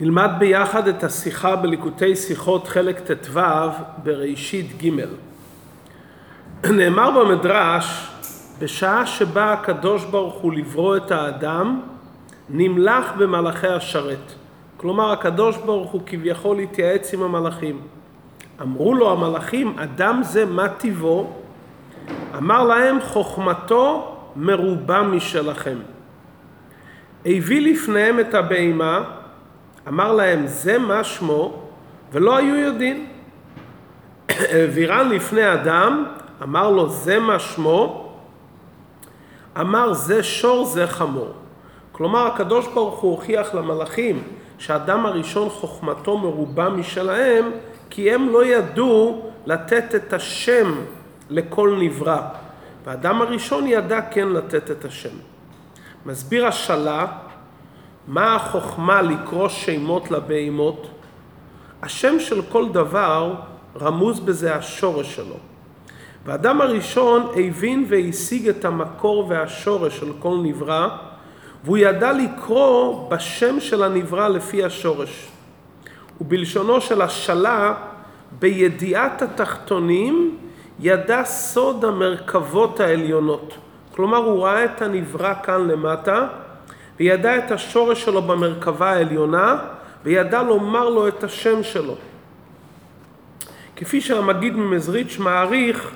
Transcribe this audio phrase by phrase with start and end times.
[0.00, 3.40] נלמד ביחד את השיחה בליקוטי שיחות חלק ט"ו
[4.02, 4.90] בראשית ג'.
[6.70, 8.10] נאמר במדרש,
[8.58, 11.80] בשעה שבא הקדוש ברוך הוא לברוא את האדם,
[12.48, 14.32] נמלך במלאכי השרת.
[14.76, 17.80] כלומר, הקדוש ברוך הוא כביכול התייעץ עם המלאכים.
[18.62, 21.32] אמרו לו המלאכים, אדם זה מה טיבו?
[22.38, 25.78] אמר להם, חוכמתו מרובה משלכם.
[27.26, 29.04] הביא לפניהם את הבהמה,
[29.88, 31.52] אמר להם זה מה שמו,
[32.12, 33.06] ולא היו יודעים.
[34.28, 36.04] העבירן לפני אדם,
[36.42, 38.12] אמר לו זה מה שמו,
[39.60, 41.32] אמר זה שור זה חמור.
[41.92, 44.22] כלומר הקדוש ברוך הוא הוכיח למלאכים
[44.58, 47.50] שהאדם הראשון חוכמתו מרובה משלהם,
[47.90, 50.74] כי הם לא ידעו לתת את השם
[51.30, 52.20] לכל נברא.
[52.84, 55.16] והאדם הראשון ידע כן לתת את השם.
[56.06, 57.06] מסביר השלה
[58.08, 60.86] מה החוכמה לקרוא שמות לבהמות?
[61.82, 63.34] השם של כל דבר
[63.80, 65.36] רמוז בזה השורש שלו.
[66.24, 70.88] והאדם הראשון הבין והשיג את המקור והשורש של כל נברא,
[71.64, 75.28] והוא ידע לקרוא בשם של הנברא לפי השורש.
[76.20, 77.74] ובלשונו של השלה,
[78.38, 80.38] בידיעת התחתונים,
[80.80, 83.54] ידע סוד המרכבות העליונות.
[83.94, 86.26] כלומר, הוא ראה את הנברא כאן למטה,
[87.00, 89.56] וידע את השורש שלו במרכבה העליונה,
[90.04, 91.96] וידע לומר לו את השם שלו.
[93.76, 95.90] כפי שהמגיד ממזריץ' מעריך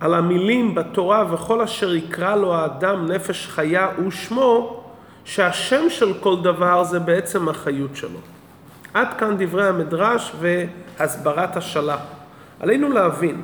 [0.00, 4.80] על המילים בתורה וכל אשר יקרא לו האדם נפש חיה הוא שמו,
[5.24, 8.18] שהשם של כל דבר זה בעצם החיות שלו.
[8.94, 11.96] עד כאן דברי המדרש והסברת השלה.
[12.60, 13.42] עלינו להבין,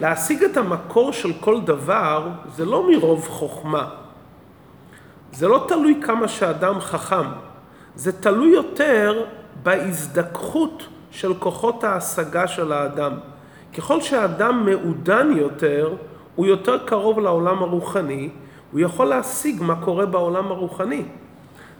[0.00, 3.88] להשיג את המקור של כל דבר זה לא מרוב חוכמה,
[5.32, 7.26] זה לא תלוי כמה שאדם חכם,
[7.94, 9.24] זה תלוי יותר
[9.62, 13.12] בהזדככות של כוחות ההשגה של האדם.
[13.76, 15.94] ככל שהאדם מעודן יותר,
[16.36, 18.28] הוא יותר קרוב לעולם הרוחני,
[18.72, 21.04] הוא יכול להשיג מה קורה בעולם הרוחני.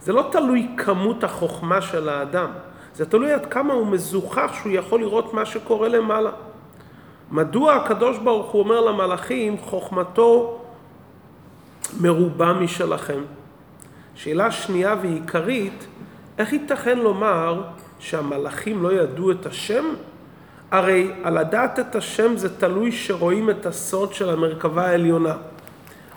[0.01, 2.49] זה לא תלוי כמות החוכמה של האדם,
[2.95, 6.31] זה תלוי עד כמה הוא מזוכח שהוא יכול לראות מה שקורה למעלה.
[7.31, 10.59] מדוע הקדוש ברוך הוא אומר למלאכים, חוכמתו
[12.01, 13.21] מרובה משלכם?
[14.15, 15.87] שאלה שנייה ועיקרית,
[16.37, 17.61] איך ייתכן לומר
[17.99, 19.85] שהמלאכים לא ידעו את השם?
[20.71, 25.35] הרי על לדעת את השם זה תלוי שרואים את הסוד של המרכבה העליונה.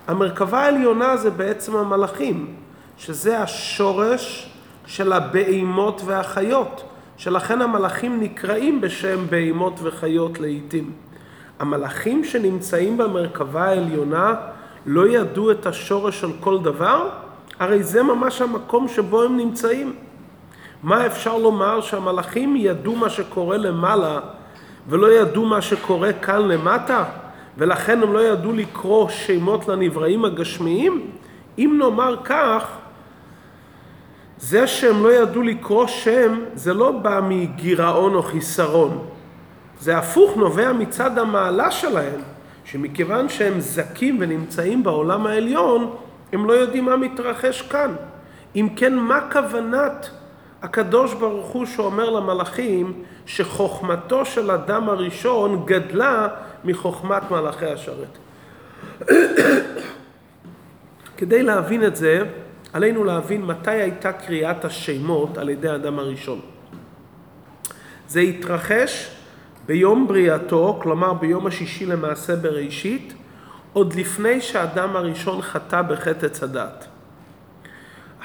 [0.07, 2.55] המרכבה העליונה זה בעצם המלאכים,
[2.99, 4.51] שזה השורש
[4.87, 6.85] של הבהימות והחיות,
[7.17, 10.93] שלכן המלאכים נקראים בשם בהימות וחיות לעיתים.
[11.59, 14.35] המלאכים שנמצאים במרכבה העליונה
[14.87, 17.24] לא ידעו את השורש של כל דבר?
[17.59, 19.95] הרי זה ממש המקום שבו הם נמצאים.
[20.83, 24.21] מה אפשר לומר שהמלאכים ידעו מה שקורה למעלה
[24.89, 27.05] ולא ידעו מה שקורה כאן למטה?
[27.59, 31.11] ולכן הם לא ידעו לקרוא שמות לנבראים הגשמיים?
[31.59, 32.67] אם נאמר כך,
[34.39, 39.07] זה שהם לא ידעו לקרוא שם, זה לא בא מגירעון או חיסרון.
[39.81, 42.21] זה הפוך, נובע מצד המעלה שלהם,
[42.65, 45.91] שמכיוון שהם זכים ונמצאים בעולם העליון,
[46.33, 47.95] הם לא יודעים מה מתרחש כאן.
[48.57, 50.11] אם כן, מה כוונת
[50.63, 56.29] הקדוש ברוך הוא שאומר למלאכים שחוכמתו של אדם הראשון גדלה
[56.65, 58.19] מחוכמת מלאכי השרת?
[61.17, 62.23] כדי להבין את זה,
[62.73, 66.41] עלינו להבין מתי הייתה קריאת השמות על ידי האדם הראשון.
[68.09, 69.11] זה התרחש
[69.67, 73.15] ביום בריאתו, כלומר ביום השישי למעשה בראשית,
[73.75, 76.87] עוד לפני שהאדם הראשון חטא בחטא עץ הדת.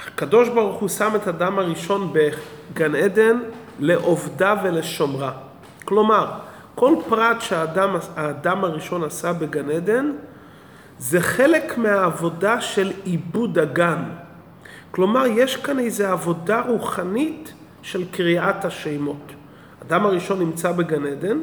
[0.06, 3.38] הקדוש ברוך הוא שם את האדם הראשון בגן עדן
[3.78, 5.32] לעובדה ולשומרה.
[5.84, 6.30] כלומר,
[6.74, 10.12] כל פרט שהאדם הראשון עשה בגן עדן
[10.98, 14.02] זה חלק מהעבודה של עיבוד הגן.
[14.90, 19.32] כלומר, יש כאן איזו עבודה רוחנית של קריאת השמות.
[19.82, 21.38] האדם הראשון נמצא בגן עדן,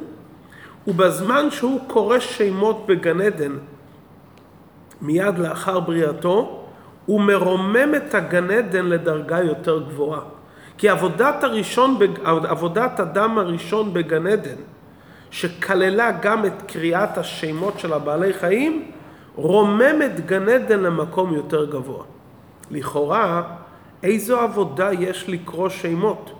[0.87, 3.51] ובזמן שהוא קורא שמות בגן עדן
[5.01, 6.63] מיד לאחר בריאתו,
[7.05, 10.21] הוא מרומם את הגן עדן לדרגה יותר גבוהה.
[10.77, 14.55] כי עבודת, הראשון, עבודת אדם הראשון בגן עדן,
[15.31, 18.91] שכללה גם את קריאת השמות של הבעלי חיים,
[19.35, 22.03] רומם את גן עדן למקום יותר גבוה.
[22.71, 23.43] לכאורה,
[24.03, 26.31] איזו עבודה יש לקרוא שמות?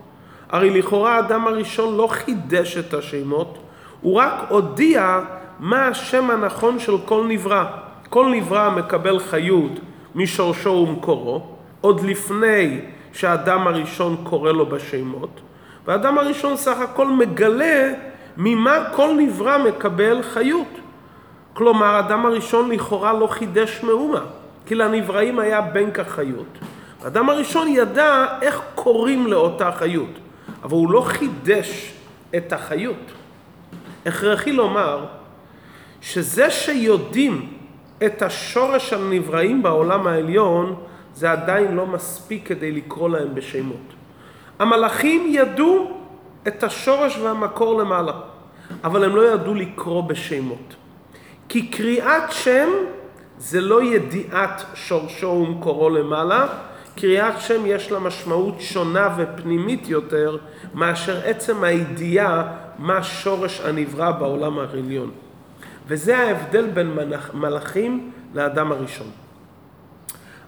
[0.48, 3.58] הרי לכאורה האדם הראשון לא חידש את השמות,
[4.00, 5.20] הוא רק הודיע
[5.60, 7.64] מה השם הנכון של כל נברא.
[8.18, 9.72] כל נברא מקבל חיות
[10.14, 11.46] משורשו ומקורו,
[11.80, 12.80] עוד לפני
[13.12, 15.40] שהאדם הראשון קורא לו בשמות,
[15.86, 17.92] והאדם הראשון סך הכל מגלה
[18.36, 20.68] ממה כל נברא מקבל חיות.
[21.52, 24.24] כלומר, האדם הראשון לכאורה לא חידש מאומה,
[24.66, 26.58] כי לנבראים היה בנק החיות.
[27.04, 30.18] האדם הראשון ידע איך קוראים לאותה חיות,
[30.62, 31.92] אבל הוא לא חידש
[32.36, 33.12] את החיות.
[34.06, 35.04] הכרחי לומר
[36.00, 37.57] שזה שיודעים
[38.06, 40.74] את השורש הנבראים בעולם העליון,
[41.14, 43.94] זה עדיין לא מספיק כדי לקרוא להם בשמות.
[44.58, 46.00] המלאכים ידעו
[46.48, 48.12] את השורש והמקור למעלה,
[48.84, 50.74] אבל הם לא ידעו לקרוא בשמות.
[51.48, 52.68] כי קריאת שם
[53.38, 56.46] זה לא ידיעת שורשו ומקורו למעלה,
[56.96, 60.36] קריאת שם יש לה משמעות שונה ופנימית יותר
[60.74, 65.10] מאשר עצם הידיעה מה שורש הנברא בעולם העליון.
[65.88, 66.96] וזה ההבדל בין
[67.34, 69.06] מלאכים לאדם הראשון.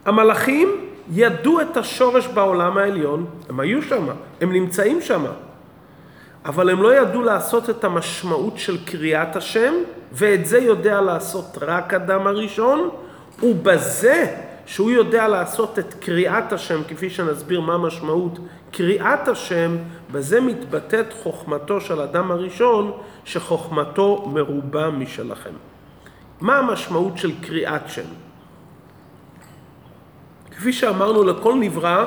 [0.04, 4.06] המלאכים ידעו את השורש בעולם העליון, הם היו שם,
[4.40, 5.24] הם נמצאים שם,
[6.44, 9.74] אבל הם לא ידעו לעשות את המשמעות של קריאת השם,
[10.12, 12.90] ואת זה יודע לעשות רק אדם הראשון,
[13.42, 18.38] ובזה שהוא יודע לעשות את קריאת השם, כפי שנסביר מה משמעות
[18.72, 19.76] קריאת השם,
[20.12, 22.92] בזה מתבטאת חוכמתו של אדם הראשון,
[23.24, 25.50] שחוכמתו מרובה משלכם.
[26.40, 28.06] מה המשמעות של קריאת שם?
[30.50, 32.06] כפי שאמרנו, לכל נברא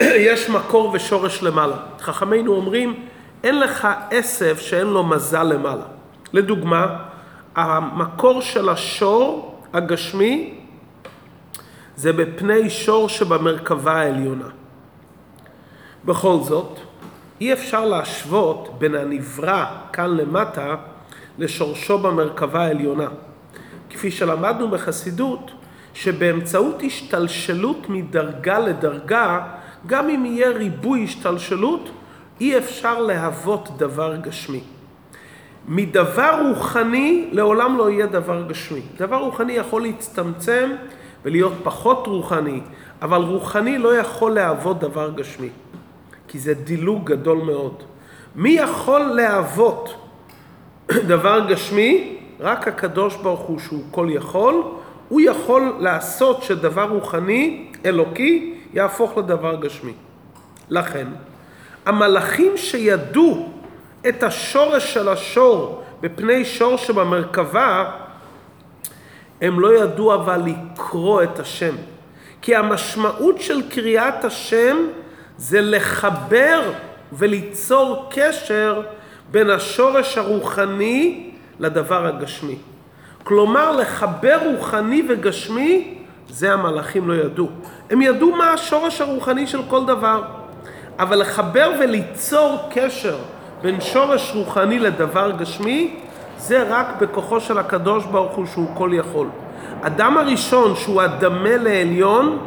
[0.28, 1.76] יש מקור ושורש למעלה.
[2.00, 3.06] חכמינו אומרים,
[3.44, 5.84] אין לך עשב שאין לו מזל למעלה.
[6.32, 6.96] לדוגמה,
[7.56, 10.54] המקור של השור הגשמי
[11.96, 14.59] זה בפני שור שבמרכבה העליונה.
[16.04, 16.78] בכל זאת,
[17.40, 20.76] אי אפשר להשוות בין הנברא כאן למטה
[21.38, 23.08] לשורשו במרכבה העליונה.
[23.90, 25.50] כפי שלמדנו בחסידות,
[25.94, 29.46] שבאמצעות השתלשלות מדרגה לדרגה,
[29.86, 31.90] גם אם יהיה ריבוי השתלשלות,
[32.40, 34.60] אי אפשר להוות דבר גשמי.
[35.68, 38.80] מדבר רוחני לעולם לא יהיה דבר גשמי.
[38.98, 40.70] דבר רוחני יכול להצטמצם
[41.24, 42.60] ולהיות פחות רוחני,
[43.02, 45.48] אבל רוחני לא יכול להוות דבר גשמי,
[46.30, 47.82] כי זה דילוג גדול מאוד.
[48.34, 49.94] מי יכול להוות
[51.12, 52.16] דבר גשמי?
[52.40, 54.62] רק הקדוש ברוך הוא שהוא כל יכול,
[55.08, 59.92] הוא יכול לעשות שדבר רוחני, אלוקי, יהפוך לדבר גשמי.
[60.68, 61.06] לכן,
[61.86, 63.48] המלאכים שידעו
[64.08, 67.90] את השורש של השור בפני שור שבמרכבה,
[69.40, 71.74] הם לא ידעו אבל לקרוא את השם.
[72.42, 74.76] כי המשמעות של קריאת השם
[75.40, 76.72] זה לחבר
[77.12, 78.82] וליצור קשר
[79.30, 82.56] בין השורש הרוחני לדבר הגשמי.
[83.24, 85.98] כלומר, לחבר רוחני וגשמי,
[86.28, 87.48] זה המלאכים לא ידעו.
[87.90, 90.22] הם ידעו מה השורש הרוחני של כל דבר.
[90.98, 93.16] אבל לחבר וליצור קשר
[93.62, 95.96] בין שורש רוחני לדבר גשמי,
[96.38, 99.26] זה רק בכוחו של הקדוש ברוך הוא שהוא כל יכול.
[99.82, 102.38] אדם הראשון שהוא הדמה לעליון,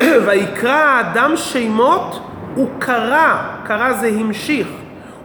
[0.26, 2.20] ויקרא האדם שמות,
[2.54, 4.68] הוא קרא, קרא זה המשיך,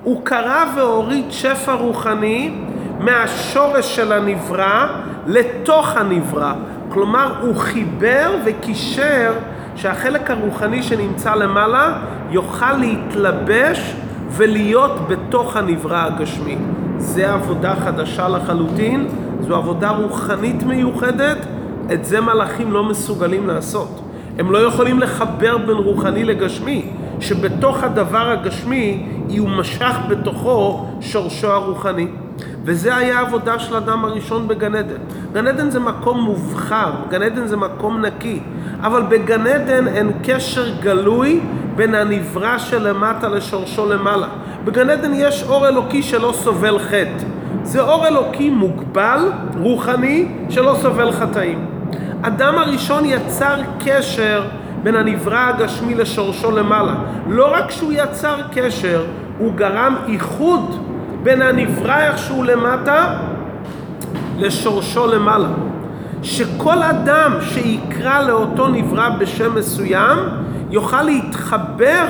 [0.03, 2.51] הוא קרא והוריד שפע רוחני
[2.99, 4.87] מהשורש של הנברא
[5.27, 6.53] לתוך הנברא.
[6.89, 9.33] כלומר, הוא חיבר וקישר
[9.75, 11.93] שהחלק הרוחני שנמצא למעלה
[12.31, 13.95] יוכל להתלבש
[14.31, 16.57] ולהיות בתוך הנברא הגשמי.
[16.97, 19.07] זה עבודה חדשה לחלוטין,
[19.41, 21.37] זו עבודה רוחנית מיוחדת,
[21.93, 24.01] את זה מלאכים לא מסוגלים לעשות.
[24.39, 26.85] הם לא יכולים לחבר בין רוחני לגשמי,
[27.19, 29.05] שבתוך הדבר הגשמי
[29.39, 32.07] הוא משך בתוכו שורשו הרוחני.
[32.63, 34.95] וזה היה העבודה של אדם הראשון בגן עדן.
[35.33, 38.39] גן עדן זה מקום מובחר, גן עדן זה מקום נקי,
[38.81, 41.39] אבל בגן עדן אין קשר גלוי
[41.75, 44.27] בין הנברא שלמטה לשורשו למעלה.
[44.65, 47.25] בגן עדן יש אור אלוקי שלא סובל חטא.
[47.63, 49.19] זה אור אלוקי מוגבל,
[49.57, 51.78] רוחני, שלא סובל חטאים.
[52.21, 54.43] אדם הראשון יצר קשר
[54.83, 56.95] בין הנברא הגשמי לשורשו למעלה.
[57.27, 59.05] לא רק שהוא יצר קשר,
[59.37, 60.85] הוא גרם איחוד
[61.23, 63.17] בין הנברא איכשהו למטה
[64.37, 65.47] לשורשו למעלה.
[66.23, 70.17] שכל אדם שיקרא לאותו נברא בשם מסוים
[70.69, 72.05] יוכל להתחבר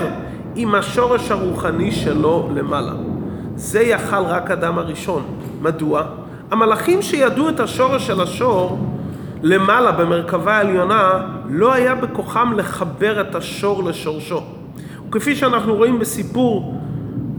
[0.56, 2.94] עם השורש הרוחני שלו למעלה.
[3.56, 5.24] זה יכל רק אדם הראשון.
[5.62, 6.04] מדוע?
[6.52, 8.89] המלאכים שידעו את השורש של השור
[9.44, 14.44] למעלה במרכבה העליונה לא היה בכוחם לחבר את השור לשורשו.
[15.08, 16.82] וכפי שאנחנו רואים בסיפור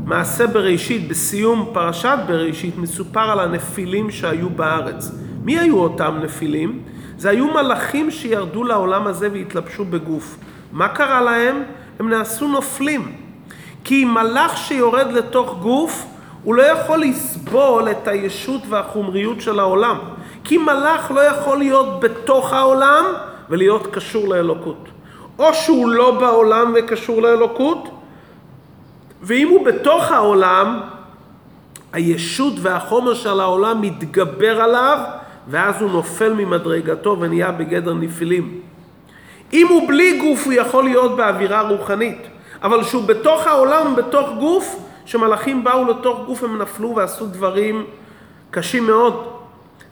[0.04, 5.12] מעשה בראשית, בסיום פרשת בראשית, מסופר על הנפילים שהיו בארץ.
[5.45, 6.83] מי היו אותם נפילים?
[7.19, 10.37] זה היו מלאכים שירדו לעולם הזה והתלבשו בגוף.
[10.73, 11.62] מה קרה להם?
[11.99, 13.12] הם נעשו נופלים.
[13.85, 16.07] כי מלאך שיורד לתוך גוף,
[16.45, 19.97] הוא לא יכול לסבול את הישות והחומריות של העולם.
[20.50, 23.04] כי מלאך לא יכול להיות בתוך העולם
[23.50, 24.88] ולהיות קשור לאלוקות.
[25.38, 27.88] או שהוא לא בעולם וקשור לאלוקות,
[29.23, 30.80] ואם הוא בתוך העולם,
[31.92, 34.99] הישות והחומר של העולם מתגבר עליו,
[35.49, 38.61] ואז הוא נופל ממדרגתו ונהיה בגדר נפילים.
[39.52, 42.26] אם הוא בלי גוף הוא יכול להיות באווירה רוחנית,
[42.62, 47.85] אבל כשהוא בתוך העולם, בתוך גוף, כשמלאכים באו לתוך גוף הם נפלו ועשו דברים
[48.50, 49.39] קשים מאוד.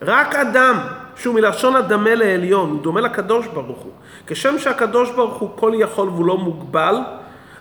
[0.02, 0.78] רק אדם
[1.17, 3.93] שהוא מלשון הדמה לעליון, הוא דומה לקדוש ברוך הוא.
[4.26, 6.97] כשם שהקדוש ברוך הוא כל יכול והוא לא מוגבל,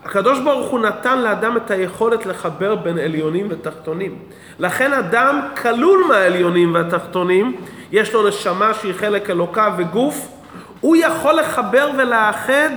[0.06, 4.20] הקדוש ברוך הוא נתן לאדם את היכולת לחבר בין עליונים ותחתונים.
[4.60, 7.56] לכן אדם כלול מהעליונים והתחתונים,
[7.91, 10.27] יש לו נשמה שהיא חלק אלוקה וגוף,
[10.82, 12.70] הוא יכול לחבר ולאחד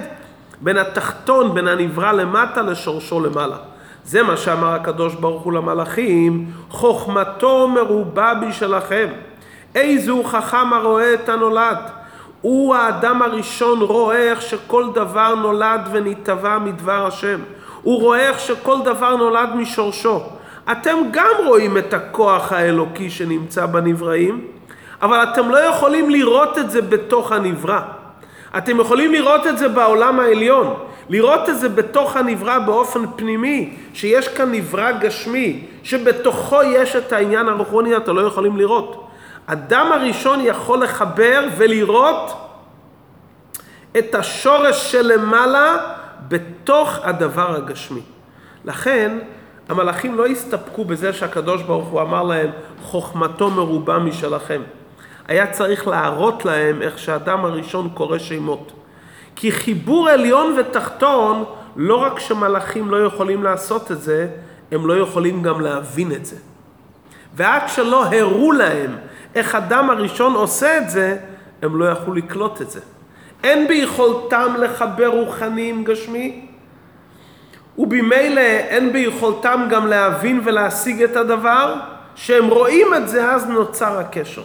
[0.60, 3.56] בין התחתון, בין הנברא למטה לשורשו למעלה.
[4.04, 9.08] זה מה שאמר הקדוש ברוך הוא למלאכים, חוכמתו מרובה בשלכם.
[9.74, 11.78] איזו חכם הרואה את הנולד.
[12.40, 17.40] הוא האדם הראשון רואה איך שכל דבר נולד ונתבע מדבר השם.
[17.82, 20.20] הוא רואה איך שכל דבר נולד משורשו.
[20.72, 24.44] אתם גם רואים את הכוח האלוקי שנמצא בנבראים,
[25.02, 27.80] אבל אתם לא יכולים לראות את זה בתוך הנברא.
[28.58, 30.74] אתם יכולים לראות את זה בעולם העליון,
[31.08, 37.48] לראות את זה בתוך הנברא באופן פנימי, שיש כאן נברא גשמי, שבתוכו יש את העניין
[37.48, 39.09] הרוחני, אתם לא יכולים לראות.
[39.52, 42.32] אדם הראשון יכול לחבר ולראות
[43.98, 45.76] את השורש שלמעלה
[46.28, 48.00] בתוך הדבר הגשמי.
[48.64, 49.18] לכן
[49.68, 52.50] המלאכים לא הסתפקו בזה שהקדוש ברוך הוא אמר להם
[52.82, 54.62] חוכמתו מרובה משלכם.
[55.28, 58.72] היה צריך להראות להם איך שהאדם הראשון קורא שמות.
[59.36, 61.44] כי חיבור עליון ותחתון,
[61.76, 64.28] לא רק שמלאכים לא יכולים לעשות את זה,
[64.72, 66.36] הם לא יכולים גם להבין את זה.
[67.34, 68.96] ועד שלא הראו להם
[69.34, 71.16] איך אדם הראשון עושה את זה,
[71.62, 72.80] הם לא יכלו לקלוט את זה.
[73.44, 76.46] אין ביכולתם לחבר רוחני עם גשמי,
[77.78, 81.74] ובמילא אין ביכולתם גם להבין ולהשיג את הדבר,
[82.14, 84.42] שהם רואים את זה, אז נוצר הקשר.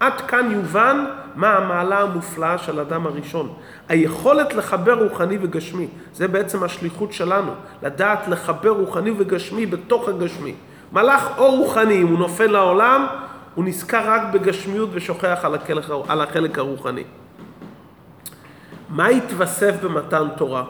[0.00, 3.54] עד כאן יובן מה המעלה המופלאה של האדם הראשון.
[3.88, 10.54] היכולת לחבר רוחני וגשמי, זה בעצם השליחות שלנו, לדעת לחבר רוחני וגשמי בתוך הגשמי.
[10.92, 13.06] מלאך או רוחני, אם הוא נופל לעולם,
[13.54, 17.04] הוא נזכר רק בגשמיות ושוכח על החלק, על החלק הרוחני.
[18.88, 20.64] מה התווסף במתן תורה?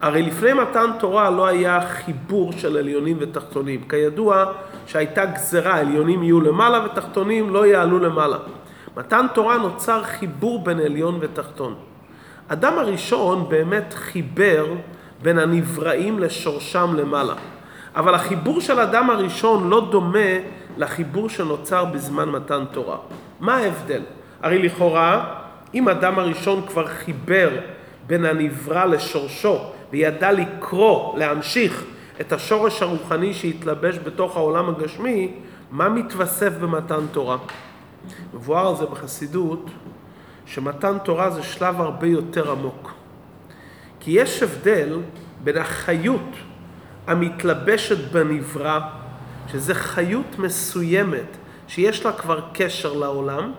[0.00, 3.80] הרי לפני מתן תורה לא היה חיבור של עליונים ותחתונים.
[3.88, 4.44] כידוע
[4.86, 8.36] שהייתה גזרה, עליונים יהיו למעלה ותחתונים לא יעלו למעלה.
[8.96, 11.74] מתן תורה נוצר חיבור בין עליון ותחתון.
[12.48, 14.66] אדם הראשון באמת חיבר
[15.22, 17.34] בין הנבראים לשורשם למעלה.
[17.96, 20.34] אבל החיבור של אדם הראשון לא דומה
[20.76, 22.96] לחיבור שנוצר בזמן מתן תורה.
[23.40, 24.02] מה ההבדל?
[24.42, 25.34] הרי לכאורה,
[25.74, 27.50] אם אדם הראשון כבר חיבר
[28.06, 29.58] בין הנברא לשורשו
[29.92, 31.84] וידע לקרוא, להמשיך
[32.20, 35.32] את השורש הרוחני שהתלבש בתוך העולם הגשמי,
[35.70, 37.36] מה מתווסף במתן תורה?
[38.34, 39.70] מבואר על זה בחסידות,
[40.46, 42.92] שמתן תורה זה שלב הרבה יותר עמוק.
[44.00, 44.98] כי יש הבדל
[45.44, 46.30] בין החיות
[47.06, 48.80] המתלבשת בנברא,
[49.52, 51.36] שזה חיות מסוימת
[51.68, 53.52] שיש לה כבר קשר לעולם,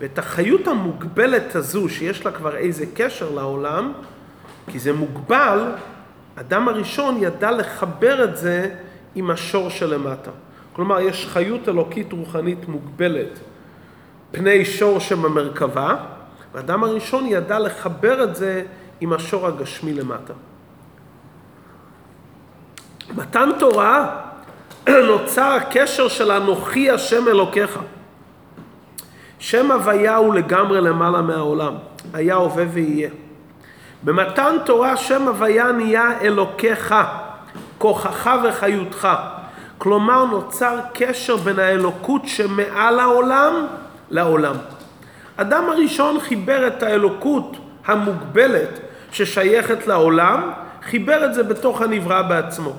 [0.00, 3.92] ואת החיות המוגבלת הזו שיש לה כבר איזה קשר לעולם,
[4.70, 5.72] כי זה מוגבל,
[6.36, 8.70] אדם הראשון ידע לחבר את זה
[9.14, 10.30] עם השור שלמטה.
[10.72, 13.38] כלומר, יש חיות אלוקית רוחנית מוגבלת
[14.30, 15.96] פני שור שבמרכבה,
[16.54, 18.64] והאדם הראשון ידע לחבר את זה
[19.00, 20.32] עם השור הגשמי למטה.
[23.16, 24.31] מתן תורה
[25.08, 27.78] נוצר הקשר של אנוכי השם אלוקיך.
[29.38, 31.74] שם הוויה הוא לגמרי למעלה מהעולם,
[32.14, 33.10] היה, הווה ויהיה.
[34.02, 36.94] במתן תורה שם הוויה נהיה אלוקיך,
[37.78, 39.08] כוחך וחיותך.
[39.78, 43.66] כלומר נוצר קשר בין האלוקות שמעל העולם
[44.10, 44.54] לעולם.
[45.36, 48.80] אדם הראשון חיבר את האלוקות המוגבלת
[49.12, 50.50] ששייכת לעולם,
[50.82, 52.72] חיבר את זה בתוך הנברא בעצמו.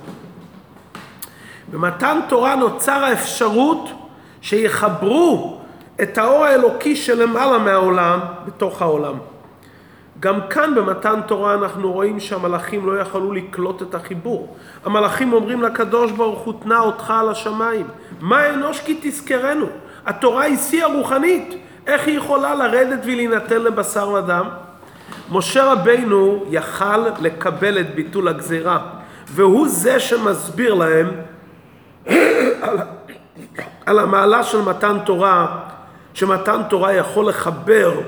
[1.74, 3.90] במתן תורה נוצר האפשרות
[4.42, 5.58] שיחברו
[6.02, 9.14] את האור האלוקי שלמעלה מהעולם בתוך העולם.
[10.20, 14.56] גם כאן במתן תורה אנחנו רואים שהמלאכים לא יכלו לקלוט את החיבור.
[14.86, 17.88] המלאכים אומרים לקדוש ברוך הוא תנה אותך על השמיים.
[18.22, 19.66] מה אנוש כי תזכרנו?
[20.06, 21.56] התורה היא שיא הרוחנית.
[21.88, 24.46] איך היא יכולה לרדת ולהינתן לבשר ודם?
[25.32, 28.80] משה רבינו יכל לקבל את ביטול הגזירה,
[29.28, 31.08] והוא זה שמסביר להם
[33.86, 35.60] על המעלה של מתן תורה,
[36.14, 38.02] שמתן תורה יכול לחבר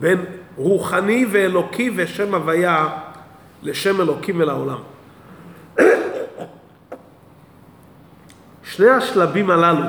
[0.00, 0.24] בין
[0.56, 2.88] רוחני ואלוקי ושם הוויה
[3.62, 4.78] לשם אלוקים ולעולם.
[8.62, 9.84] שני השלבים הללו,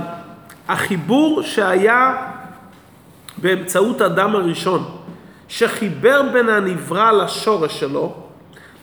[0.68, 2.28] החיבור שהיה
[3.38, 4.98] באמצעות אדם הראשון,
[5.48, 8.16] שחיבר בין הנברא לשורש שלו,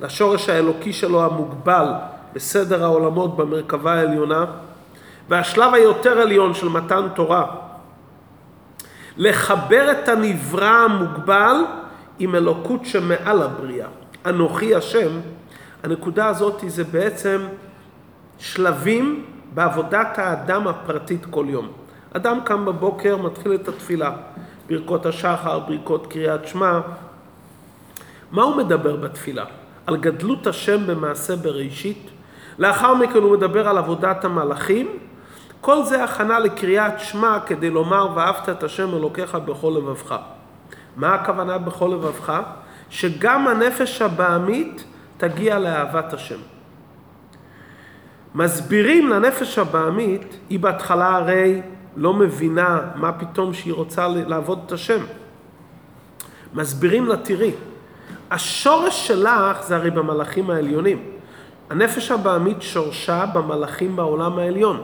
[0.00, 1.87] לשורש האלוקי שלו המוגבל
[2.36, 4.44] בסדר העולמות במרכבה העליונה,
[5.28, 7.46] והשלב היותר עליון של מתן תורה,
[9.16, 11.56] לחבר את הנברא המוגבל
[12.18, 13.88] עם אלוקות שמעל הבריאה.
[14.26, 15.08] אנוכי השם,
[15.82, 17.46] הנקודה הזאת זה בעצם
[18.38, 19.24] שלבים
[19.54, 21.68] בעבודת האדם הפרטית כל יום.
[22.12, 24.12] אדם קם בבוקר, מתחיל את התפילה,
[24.68, 26.80] ברכות השחר, ברכות קריאת שמע.
[28.30, 29.44] מה הוא מדבר בתפילה?
[29.86, 32.10] על גדלות השם במעשה בראשית.
[32.58, 34.88] לאחר מכן הוא מדבר על עבודת המלאכים.
[35.60, 40.16] כל זה הכנה לקריאת שמע כדי לומר ואהבת את השם אלוקיך בכל לבבך.
[40.96, 42.40] מה הכוונה בכל לבבך?
[42.90, 44.84] שגם הנפש הבעמית
[45.16, 46.38] תגיע לאהבת השם.
[48.34, 51.62] מסבירים לנפש הבעמית, היא בהתחלה הרי
[51.96, 55.00] לא מבינה מה פתאום שהיא רוצה לעבוד את השם.
[56.54, 57.52] מסבירים לה, תראי,
[58.30, 61.15] השורש שלך זה הרי במלאכים העליונים.
[61.70, 64.80] הנפש הבעמית שורשה במלאכים בעולם העליון.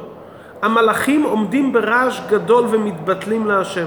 [0.63, 3.87] המלאכים עומדים ברעש גדול ומתבטלים להשם.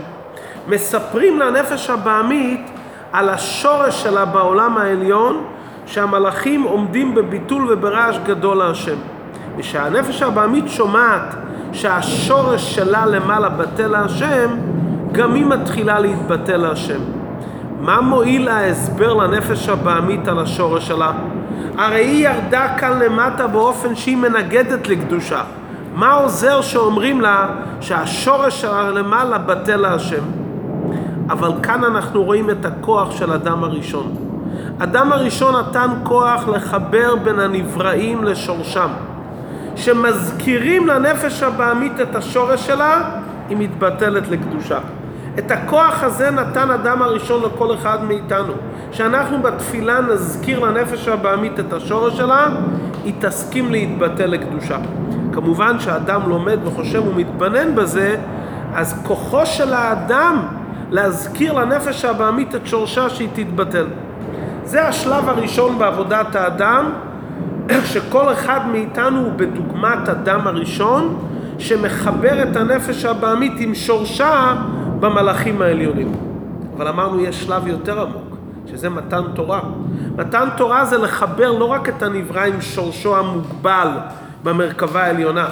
[0.67, 2.69] מספרים לנפש הבעמית
[3.11, 5.43] על השורש שלה בעולם העליון,
[5.85, 8.97] שהמלאכים עומדים בביטול וברעש גדול להשם.
[9.57, 11.35] ושהנפש הבעמית שומעת
[11.71, 14.49] שהשורש שלה למעלה בטל להשם,
[15.11, 16.99] גם היא מתחילה להתבטל להשם.
[17.79, 21.11] מה מועיל ההסבר לנפש הבעמית על השורש שלה?
[21.77, 25.41] הרי היא ירדה כאן למטה באופן שהיא מנגדת לקדושה.
[25.95, 27.47] מה עוזר שאומרים לה
[27.81, 30.23] שהשורש שלה למעלה בטל להשם?
[31.29, 34.15] אבל כאן אנחנו רואים את הכוח של אדם הראשון.
[34.79, 38.87] אדם הראשון נתן כוח לחבר בין הנבראים לשורשם.
[39.75, 43.01] שמזכירים לנפש הבעמית את השורש שלה,
[43.49, 44.79] היא מתבטלת לקדושה.
[45.39, 48.53] את הכוח הזה נתן אדם הראשון לכל אחד מאיתנו.
[48.95, 52.47] שאנחנו בתפילה נזכיר לנפש הבעמית את השורש שלה,
[53.03, 54.77] היא תסכים להתבטל לקדושה.
[55.33, 58.15] כמובן שהאדם לומד וחושב ומתבנן בזה,
[58.73, 60.37] אז כוחו של האדם
[60.91, 63.85] להזכיר לנפש הבעמית את שורשה שהיא תתבטל.
[64.63, 66.89] זה השלב הראשון בעבודת האדם,
[67.83, 71.17] שכל אחד מאיתנו הוא בדוגמת אדם הראשון
[71.57, 74.55] שמחבר את הנפש הבעמית עם שורשה
[74.99, 76.11] במלאכים העליונים.
[76.77, 78.24] אבל אמרנו יש שלב יותר עמוק,
[78.67, 79.61] שזה מתן תורה.
[80.15, 83.87] מתן תורה זה לחבר לא רק את הנברא עם שורשו המוגבל
[84.43, 85.47] במרכבה העליונה.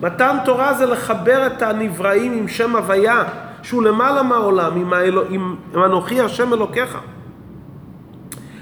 [0.00, 3.24] מתן תורה זה לחבר את הנבראים עם שם הוויה,
[3.62, 6.98] שהוא למעלה מהעולם, עם, האלו, עם, עם אנוכי השם אלוקיך.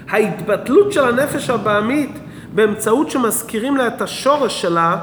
[0.09, 2.19] ההתבטלות של הנפש הבעמית
[2.53, 4.97] באמצעות שמזכירים לה את השורש שלה,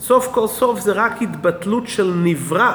[0.00, 2.74] סוף כל סוף זה רק התבטלות של נברא,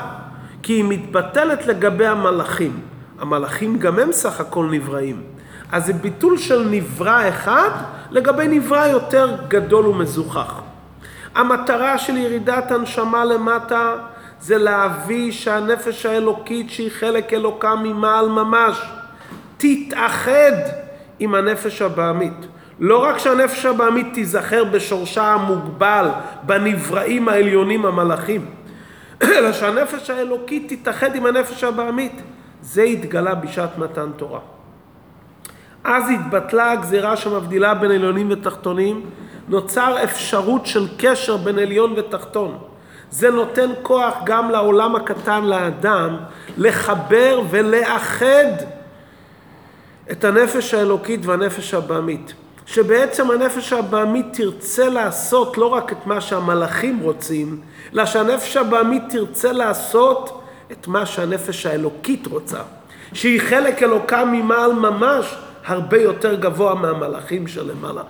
[0.64, 2.80] כי היא מתבטלת לגבי המלאכים.
[3.20, 5.22] המלאכים גם הם סך הכל נבראים.
[5.72, 7.70] אז זה ביטול של נברא אחד
[8.12, 10.62] לגבי נברא יותר גדול ומזוכח.
[11.36, 13.96] המטרה של ירידת הנשמה למטה
[14.42, 18.82] זה להביא שהנפש האלוקית שהיא חלק אלוקה ממעל ממש
[19.58, 20.52] תתאחד
[21.20, 22.48] עם הנפש הבעמית.
[22.80, 26.08] לא רק שהנפש הבעמית תיזכר בשורשה המוגבל,
[26.44, 28.46] בנבראים העליונים המלאכים,
[29.24, 32.22] אלא שהנפש האלוקית תתאחד עם הנפש הבעמית.
[32.62, 34.40] זה התגלה בשעת מתן תורה.
[35.88, 39.02] אז התבטלה הגזירה שמבדילה בין עליונים ותחתונים,
[39.48, 42.58] נוצר אפשרות של קשר בין עליון ותחתון.
[43.12, 46.18] זה נותן כוח גם לעולם הקטן, לאדם,
[46.58, 48.52] לחבר ולאחד
[50.12, 52.34] את הנפש האלוקית והנפש הבעמית.
[52.66, 57.62] שבעצם הנפש הבעמית תרצה לעשות לא רק את מה שהמלאכים רוצים,
[57.94, 62.60] אלא שהנפש הבעמית תרצה לעשות את מה שהנפש האלוקית רוצה.
[63.14, 65.36] שהיא חלק אלוקה ממעל ממש
[65.68, 68.04] הרבה יותר גבוה מהמלאכים שלמעלה.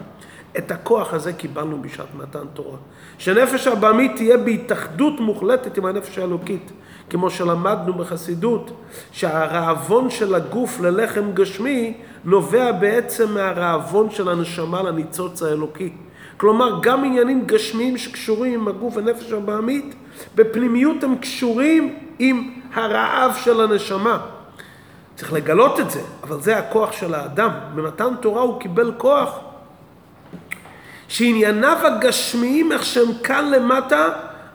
[0.57, 2.77] את הכוח הזה קיבלנו בשעת מתן תורה.
[3.17, 6.71] שנפש הבעמית תהיה בהתאחדות מוחלטת עם הנפש האלוקית.
[7.09, 8.71] כמו שלמדנו בחסידות,
[9.11, 11.93] שהרעבון של הגוף ללחם גשמי
[12.25, 15.93] נובע בעצם מהרעבון של הנשמה לניצוץ האלוקי.
[16.37, 19.95] כלומר, גם עניינים גשמיים שקשורים עם הגוף ונפש הבעמית,
[20.35, 24.36] בפנימיות הם קשורים עם הרעב של הנשמה.
[25.17, 27.49] צריך לגלות את זה, אבל זה הכוח של האדם.
[27.75, 29.39] במתן תורה הוא קיבל כוח
[31.07, 34.09] שענייניו הגשמיים, איך שהם כאן למטה,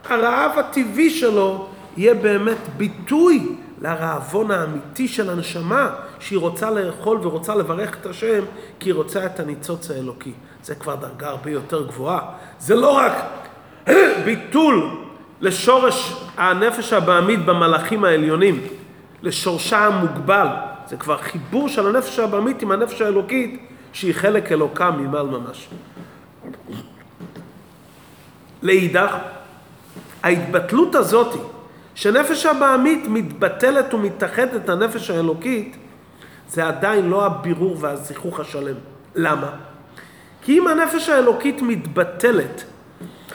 [0.08, 7.96] הרעב הטבעי שלו יהיה באמת ביטוי לרעבון האמיתי של הנשמה, שהיא רוצה לאכול ורוצה לברך
[8.00, 8.44] את השם,
[8.80, 10.32] כי היא רוצה את הניצוץ האלוקי.
[10.62, 12.20] זה כבר דרגה הרבה יותר גבוהה.
[12.58, 13.12] זה לא רק
[14.24, 14.90] ביטול
[15.40, 18.60] לשורש הנפש הבעמית במלאכים העליונים,
[19.22, 20.46] לשורשה המוגבל.
[20.86, 25.68] זה כבר חיבור של הנפש הבעמית עם הנפש האלוקית, שהיא חלק אלוקה ממעל ממש.
[28.62, 29.16] לאידך,
[30.22, 31.38] ההתבטלות הזאתי,
[31.94, 35.76] שנפש הבעמית מתבטלת ומתאחדת לנפש האלוקית,
[36.48, 38.74] זה עדיין לא הבירור והזיכוך השלם.
[39.14, 39.50] למה?
[40.42, 42.64] כי אם הנפש האלוקית מתבטלת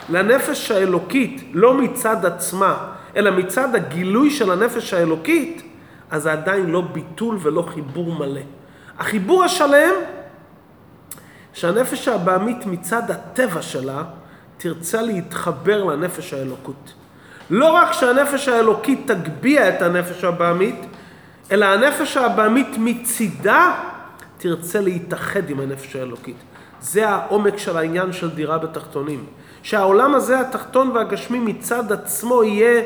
[0.09, 5.61] לנפש האלוקית לא מצד עצמה, אלא מצד הגילוי של הנפש האלוקית,
[6.11, 8.41] אז זה עדיין לא ביטול ולא חיבור מלא.
[8.99, 9.93] החיבור השלם,
[11.53, 14.03] שהנפש הבעמית מצד הטבע שלה,
[14.57, 16.93] תרצה להתחבר לנפש האלוקות.
[17.49, 20.85] לא רק שהנפש האלוקית תגביה את הנפש הבעמית,
[21.51, 23.75] אלא הנפש הבעמית מצידה
[24.37, 26.35] תרצה להתאחד עם הנפש האלוקית.
[26.81, 29.25] זה העומק של העניין של דירה בתחתונים.
[29.63, 32.83] שהעולם הזה, התחתון והגשמי, מצד עצמו יהיה,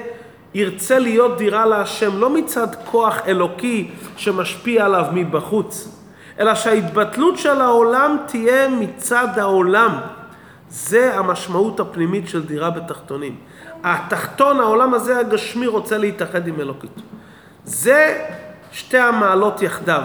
[0.54, 5.98] ירצה להיות דירה להשם, לא מצד כוח אלוקי שמשפיע עליו מבחוץ,
[6.40, 10.00] אלא שההתבטלות של העולם תהיה מצד העולם.
[10.70, 13.36] זה המשמעות הפנימית של דירה בתחתונים.
[13.84, 17.02] התחתון, העולם הזה הגשמי, רוצה להתאחד עם אלוקית.
[17.64, 18.26] זה
[18.72, 20.04] שתי המעלות יחדיו.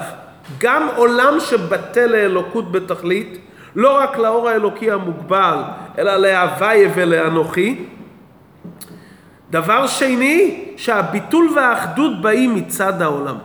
[0.59, 3.41] גם עולם שבטל לאלוקות בתכלית,
[3.77, 5.59] לא רק לאור האלוקי המוגבל,
[5.99, 7.85] אלא להוויה ולאנוכי.
[9.51, 13.37] דבר שני, שהביטול והאחדות באים מצד העולם.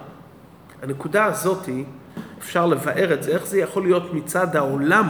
[0.83, 1.69] הנקודה הזאת,
[2.39, 5.07] אפשר לבאר את זה, איך זה יכול להיות מצד העולם,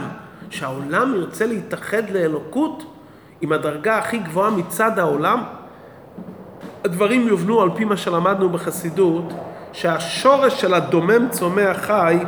[0.50, 2.94] שהעולם ירצה להתאחד לאלוקות
[3.40, 5.42] עם הדרגה הכי גבוהה מצד העולם?
[6.84, 9.32] הדברים יובנו על פי מה שלמדנו בחסידות,
[9.72, 12.18] שהשורש של הדומם צומח חי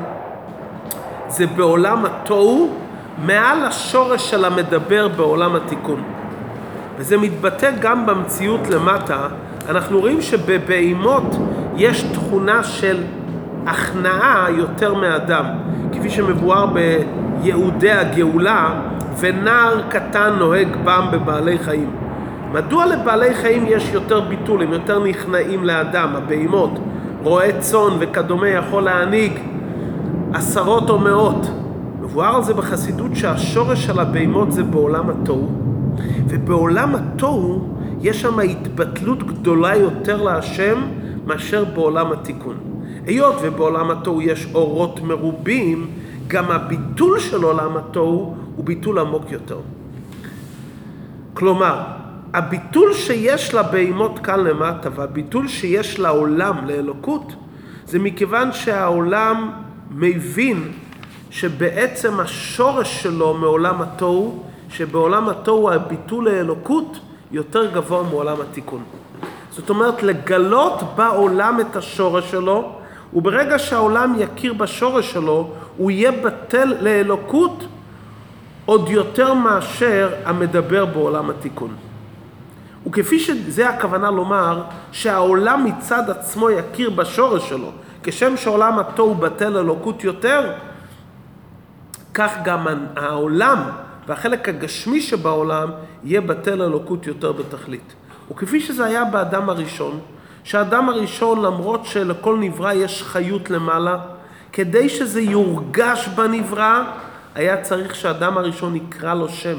[1.28, 2.74] זה בעולם התוהו
[3.18, 6.04] מעל השורש של המדבר בעולם התיקון.
[6.98, 9.26] וזה מתבטא גם במציאות למטה.
[9.68, 11.36] אנחנו רואים שבבהימות
[11.76, 13.02] יש תכונה של
[13.66, 15.44] הכנעה יותר מאדם,
[15.92, 18.80] כפי שמבואר ביהודי הגאולה,
[19.20, 21.90] ונער קטן נוהג בם בבעלי חיים.
[22.52, 26.78] מדוע לבעלי חיים יש יותר ביטול, הם יותר נכנעים לאדם, הבהימות,
[27.22, 29.32] רועה צאן וכדומה יכול להנהיג
[30.34, 31.50] עשרות או מאות.
[32.00, 35.48] מבואר על זה בחסידות שהשורש של הבהמות זה בעולם התוהו,
[36.28, 40.82] ובעולם התוהו יש שם התבטלות גדולה יותר להשם
[41.26, 42.56] מאשר בעולם התיקון.
[43.06, 45.90] היות ובעולם התוהו יש אורות מרובים,
[46.28, 49.58] גם הביטול של עולם התוהו הוא ביטול עמוק יותר.
[51.34, 51.82] כלומר,
[52.34, 57.32] הביטול שיש לבהמות כאן למטה והביטול שיש לעולם, לאלוקות,
[57.86, 59.50] זה מכיוון שהעולם
[59.90, 60.72] מבין
[61.30, 64.42] שבעצם השורש שלו מעולם התוהו,
[64.76, 66.98] שבעולם התוהו הביטול לאלוקות
[67.30, 68.82] יותר גבוה מעולם התיקון.
[69.50, 72.72] זאת אומרת, לגלות בעולם את השורש שלו,
[73.12, 77.64] וברגע שהעולם יכיר בשורש שלו, הוא יהיה בטל לאלוקות
[78.66, 81.74] עוד יותר מאשר המדבר בעולם התיקון.
[82.86, 87.70] וכפי שזה הכוונה לומר, שהעולם מצד עצמו יכיר בשורש שלו,
[88.02, 90.52] כשם שעולם התוהו בטל אלוקות יותר,
[92.14, 93.58] כך גם העולם
[94.06, 95.70] והחלק הגשמי שבעולם
[96.04, 97.94] יהיה בטל אלוקות יותר בתכלית.
[98.30, 100.00] וכפי שזה היה באדם הראשון,
[100.44, 103.98] שהאדם הראשון למרות שלכל נברא יש חיות למעלה,
[104.52, 106.82] כדי שזה יורגש בנברא,
[107.34, 109.58] היה צריך שהאדם הראשון יקרא לו שם.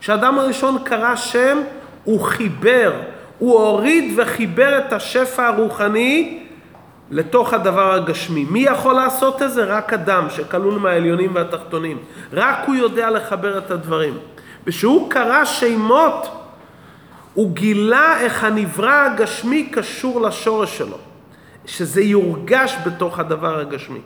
[0.00, 1.58] כשהאדם הראשון קרא שם,
[2.04, 2.92] הוא חיבר,
[3.38, 6.45] הוא הוריד וחיבר את השפע הרוחני
[7.10, 8.46] לתוך הדבר הגשמי.
[8.50, 9.64] מי יכול לעשות את זה?
[9.64, 11.98] רק אדם שכלול מהעליונים והתחתונים.
[12.32, 14.18] רק הוא יודע לחבר את הדברים.
[14.66, 16.28] וכשהוא קרא שמות,
[17.34, 20.96] הוא גילה איך הנברא הגשמי קשור לשורש שלו.
[21.66, 24.00] שזה יורגש בתוך הדבר הגשמי.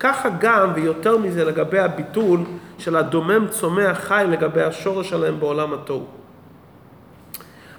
[0.00, 2.40] ככה גם, ויותר מזה, לגבי הביטול
[2.78, 6.06] של הדומם צומח חי לגבי השורש שלהם בעולם התוהו.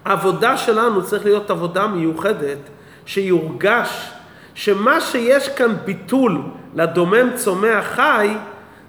[0.06, 2.58] העבודה שלנו צריך להיות עבודה מיוחדת,
[3.06, 4.12] שיורגש
[4.56, 6.42] שמה שיש כאן ביטול
[6.76, 8.36] לדומם צומח חי,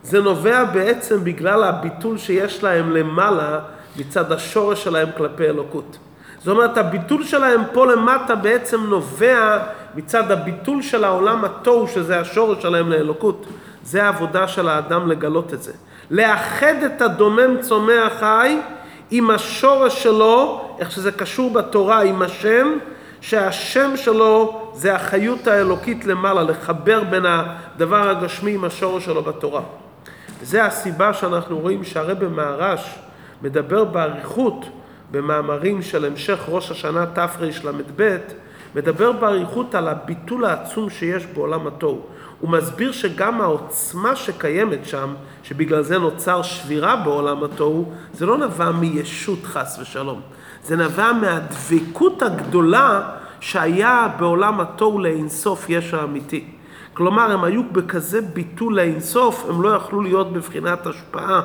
[0.03, 3.59] זה נובע בעצם בגלל הביטול שיש להם למעלה
[3.97, 5.99] מצד השורש שלהם כלפי אלוקות.
[6.39, 9.59] זאת אומרת, הביטול שלהם פה למטה בעצם נובע
[9.95, 13.47] מצד הביטול של העולם התוהו, שזה השורש שלהם לאלוקות.
[13.85, 15.73] זה העבודה של האדם לגלות את זה.
[16.11, 18.59] לאחד את הדומם צומח חי
[19.11, 22.73] עם השורש שלו, איך שזה קשור בתורה, עם השם,
[23.21, 29.63] שהשם שלו זה החיות האלוקית למעלה, לחבר בין הדבר הגשמי עם השורש שלו בתורה.
[30.43, 32.99] זה הסיבה שאנחנו רואים שהרבי מהרש
[33.43, 34.67] מדבר באריכות
[35.11, 38.17] במאמרים של המשך ראש השנה תרל"ב,
[38.75, 42.01] מדבר באריכות על הביטול העצום שיש בעולם התוהו.
[42.41, 48.71] הוא מסביר שגם העוצמה שקיימת שם, שבגלל זה נוצר שבירה בעולם התוהו, זה לא נבע
[48.71, 50.21] מישות חס ושלום.
[50.65, 53.03] זה נבע מהדבקות הגדולה
[53.47, 56.45] שהיה בעולם התוהו לאינסוף יש האמיתי.
[56.95, 61.41] כלומר, הם היו בכזה ביטול לאינסוף, הם לא יכלו להיות בבחינת השפעה.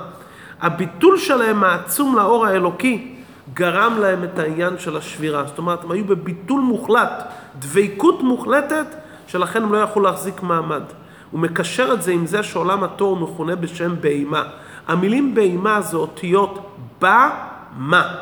[0.62, 3.16] הביטול שלהם העצום לאור האלוקי
[3.54, 5.44] גרם להם את העניין של השבירה.
[5.46, 7.28] זאת אומרת, הם היו בביטול מוחלט,
[7.60, 8.86] דבקות מוחלטת,
[9.28, 10.84] שלכן הם לא יכלו להחזיק מעמד.
[11.32, 14.44] הוא מקשר את זה עם זה שעולם התור מכונה בשם בהימה.
[14.88, 17.30] המילים בהימה זה אותיות בה,
[17.78, 18.16] מה.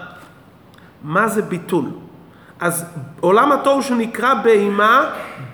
[1.03, 1.85] מה זה ביטול?
[2.59, 2.85] אז
[3.19, 5.05] עולם התור שנקרא בהימה,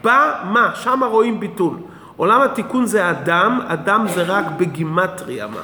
[0.04, 1.78] בה, מה, שם רואים ביטול.
[2.18, 5.62] עולם התיקון זה אדם, אדם זה רק בגימטריה מה.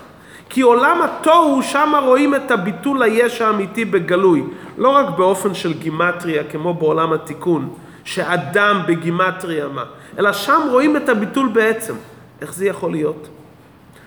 [0.49, 4.43] כי עולם התוהו, שם רואים את הביטול היש האמיתי בגלוי.
[4.77, 7.73] לא רק באופן של גימטריה, כמו בעולם התיקון,
[8.03, 9.83] שאדם בגימטריה מה,
[10.19, 11.93] אלא שם רואים את הביטול בעצם.
[12.41, 13.27] איך זה יכול להיות?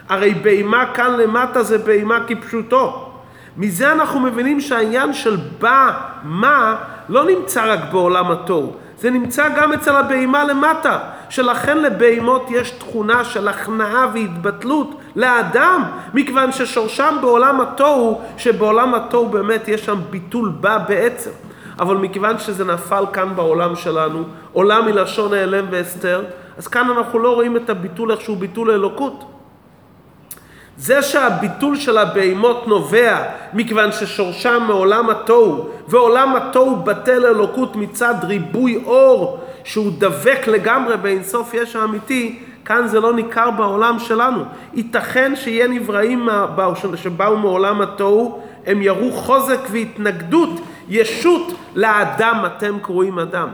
[0.08, 3.10] הרי בהמה כאן למטה זה בהמה כפשוטו.
[3.56, 5.92] מזה אנחנו מבינים שהעניין של בא,
[6.22, 6.76] מה,
[7.08, 8.72] לא נמצא רק בעולם התוהו.
[8.98, 15.82] זה נמצא גם אצל הבהמה למטה, שלכן לבהמות יש תכונה של הכנעה והתבטלות לאדם,
[16.14, 21.30] מכיוון ששורשם בעולם התוהו, שבעולם התוהו באמת יש שם ביטול בה בעצם.
[21.78, 26.24] אבל מכיוון שזה נפל כאן בעולם שלנו, עולם מלשון העלם והסתר,
[26.58, 29.33] אז כאן אנחנו לא רואים את הביטול איכשהו ביטול אלוקות.
[30.76, 38.82] זה שהביטול של הבהמות נובע מכיוון ששורשם מעולם התוהו, ועולם התוהו בטל אלוקות מצד ריבוי
[38.84, 44.44] אור שהוא דבק לגמרי באינסוף יש האמיתי, כאן זה לא ניכר בעולם שלנו.
[44.74, 46.28] ייתכן שיהיה נבראים
[46.96, 50.50] שבאו מעולם התוהו, הם יראו חוזק והתנגדות,
[50.88, 53.48] ישות לאדם אתם קרואים אדם.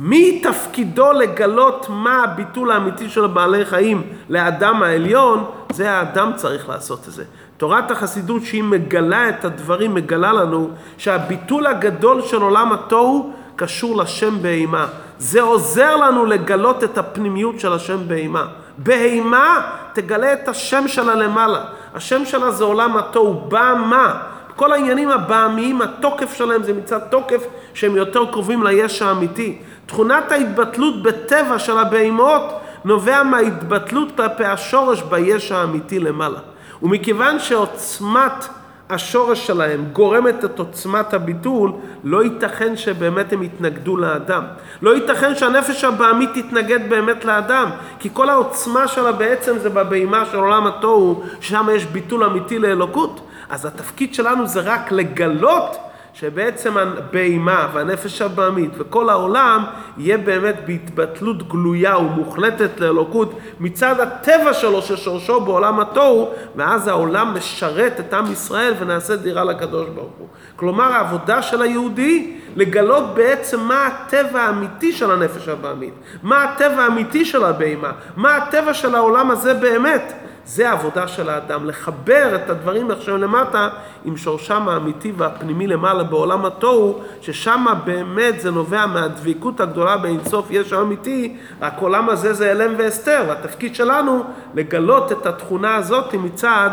[0.00, 7.08] מי תפקידו לגלות מה הביטול האמיתי של בעלי חיים לאדם העליון, זה האדם צריך לעשות
[7.08, 7.24] את זה.
[7.56, 14.42] תורת החסידות שהיא מגלה את הדברים, מגלה לנו שהביטול הגדול של עולם התוהו קשור לשם
[14.42, 14.86] בהימה.
[15.18, 18.46] זה עוזר לנו לגלות את הפנימיות של השם בהימה.
[18.78, 19.60] בהימה
[19.92, 21.64] תגלה את השם שלה למעלה.
[21.94, 23.48] השם שלה זה עולם התוהו,
[23.86, 24.20] מה?
[24.56, 27.42] כל העניינים הבעמיים, התוקף שלהם זה מצד תוקף
[27.74, 29.58] שהם יותר קרובים ליש האמיתי.
[29.88, 32.42] תכונת ההתבטלות בטבע של הבהמות
[32.84, 36.38] נובע מההתבטלות כלפי השורש ביש האמיתי למעלה.
[36.82, 38.48] ומכיוון שעוצמת
[38.90, 41.72] השורש שלהם גורמת את עוצמת הביטול,
[42.04, 44.44] לא ייתכן שבאמת הם יתנגדו לאדם.
[44.82, 50.36] לא ייתכן שהנפש הבעמית תתנגד באמת לאדם, כי כל העוצמה שלה בעצם זה בבהמה של
[50.36, 53.20] עולם התוהו, ששם יש ביטול אמיתי לאלוקות.
[53.50, 55.76] אז התפקיד שלנו זה רק לגלות
[56.14, 59.64] שבעצם הבהמה והנפש הבעמית וכל העולם
[59.98, 68.00] יהיה באמת בהתבטלות גלויה ומוחלטת לאלוקות מצד הטבע שלו ששורשו בעולם התוהו ואז העולם משרת
[68.00, 70.28] את עם ישראל ונעשה דירה לקדוש ברוך הוא.
[70.56, 77.24] כלומר העבודה של היהודי לגלות בעצם מה הטבע האמיתי של הנפש הבעמית, מה הטבע האמיתי
[77.24, 80.12] של הבהמה, מה הטבע של העולם הזה באמת.
[80.48, 83.68] זה העבודה של האדם, לחבר את הדברים עכשיו למטה
[84.04, 90.72] עם שורשם האמיתי והפנימי למעלה בעולם התוהו, ששם באמת זה נובע מהדביקות הגדולה באינסוף יש
[90.72, 96.70] האמיתי, רק עולם הזה זה הלם והסתר, והתפקיד שלנו לגלות את התכונה הזאת מצד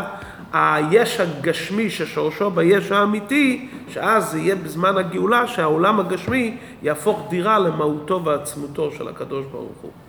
[0.52, 8.24] היש הגשמי ששורשו ביש האמיתי, שאז זה יהיה בזמן הגאולה שהעולם הגשמי יהפוך דירה למהותו
[8.24, 10.05] ועצמותו של הקדוש ברוך הוא.